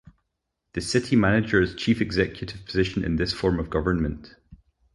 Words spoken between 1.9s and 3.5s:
executive position in this